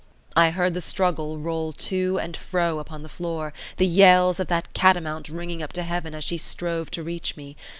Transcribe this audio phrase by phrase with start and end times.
[0.35, 4.73] I heard the struggle roll to and fro upon the floor, the yells of that
[4.73, 7.55] catamount ringing up to Heaven as she strove to reach me.